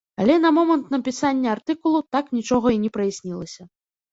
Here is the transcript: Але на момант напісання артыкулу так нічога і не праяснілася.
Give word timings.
Але 0.23 0.35
на 0.45 0.51
момант 0.57 0.87
напісання 0.95 1.53
артыкулу 1.57 1.99
так 2.17 2.25
нічога 2.39 2.67
і 2.77 2.83
не 2.87 2.93
праяснілася. 2.97 3.61